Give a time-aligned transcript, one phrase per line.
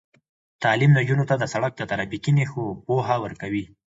[0.63, 3.65] تعلیم نجونو ته د سړک د ترافیکي نښو پوهه ورکوي.